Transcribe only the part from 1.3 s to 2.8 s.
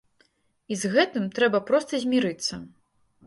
трэба проста змірыцца.